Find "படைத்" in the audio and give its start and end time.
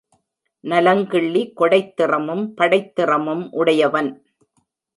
2.53-2.95